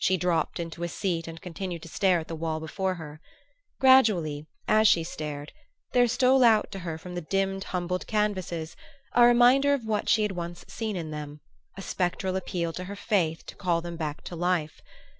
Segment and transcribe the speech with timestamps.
[0.00, 3.20] She dropped into a seat and continued to stare at the wall before her.
[3.78, 5.52] Gradually, as she stared,
[5.92, 8.74] there stole out to her from the dimmed humbled canvases
[9.14, 11.38] a reminder of what she had once seen in them,
[11.76, 14.82] a spectral appeal to her faith to call them back to life.